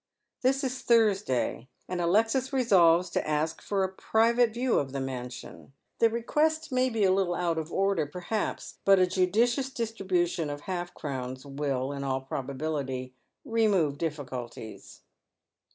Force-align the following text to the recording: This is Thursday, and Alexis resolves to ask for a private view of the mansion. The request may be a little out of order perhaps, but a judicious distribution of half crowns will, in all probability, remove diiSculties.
This 0.41 0.63
is 0.63 0.81
Thursday, 0.81 1.67
and 1.87 2.01
Alexis 2.01 2.51
resolves 2.51 3.11
to 3.11 3.27
ask 3.29 3.61
for 3.61 3.83
a 3.83 3.87
private 3.93 4.51
view 4.51 4.79
of 4.79 4.93
the 4.93 4.99
mansion. 4.99 5.73
The 5.99 6.09
request 6.09 6.71
may 6.71 6.89
be 6.89 7.03
a 7.03 7.11
little 7.11 7.35
out 7.35 7.59
of 7.59 7.71
order 7.71 8.07
perhaps, 8.07 8.79
but 8.83 8.97
a 8.97 9.05
judicious 9.05 9.69
distribution 9.69 10.49
of 10.49 10.61
half 10.61 10.95
crowns 10.95 11.45
will, 11.45 11.91
in 11.91 12.03
all 12.03 12.21
probability, 12.21 13.13
remove 13.45 13.99
diiSculties. 13.99 15.01